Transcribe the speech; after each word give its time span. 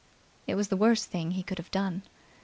It 0.47 0.55
was 0.55 0.69
the 0.69 0.75
worst 0.75 1.11
thing 1.11 1.29
he 1.29 1.43
could 1.43 1.59
have 1.59 1.69
done. 1.69 2.01